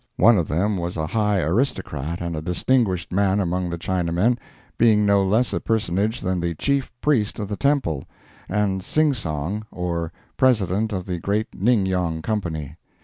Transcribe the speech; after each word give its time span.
One 0.17 0.39
of 0.39 0.47
them 0.47 0.77
was 0.77 0.97
a 0.97 1.05
high 1.05 1.41
aristocrat 1.41 2.21
and 2.21 2.35
a 2.35 2.41
distinguished 2.41 3.11
man 3.11 3.39
among 3.39 3.69
the 3.69 3.77
Chinamen, 3.77 4.39
being 4.75 5.05
no 5.05 5.23
less 5.23 5.53
a 5.53 5.59
personage 5.59 6.21
than 6.21 6.39
the 6.39 6.55
chief 6.55 6.91
priest 7.01 7.37
of 7.37 7.49
the 7.49 7.55
temple, 7.55 8.05
and 8.49 8.81
"Sing 8.81 9.13
Song" 9.13 9.63
or 9.69 10.11
President 10.37 10.91
of 10.91 11.05
the 11.05 11.19
great 11.19 11.53
Ning 11.53 11.85
Yong 11.85 12.23
Company. 12.23 12.77